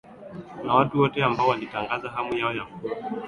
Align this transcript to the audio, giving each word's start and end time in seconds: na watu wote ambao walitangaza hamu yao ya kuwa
na 0.63 0.73
watu 0.73 0.99
wote 0.99 1.23
ambao 1.23 1.47
walitangaza 1.47 2.09
hamu 2.09 2.33
yao 2.37 2.53
ya 2.53 2.65
kuwa 2.65 2.93